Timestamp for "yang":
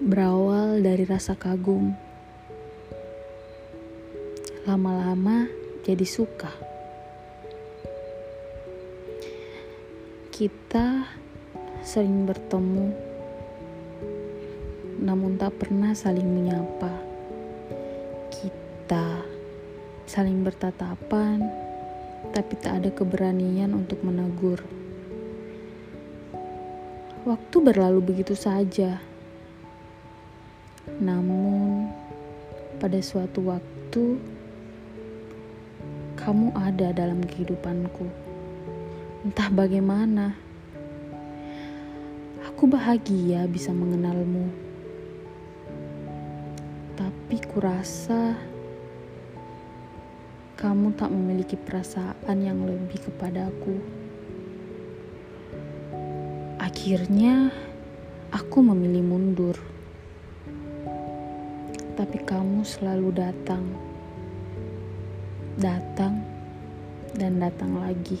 52.36-52.68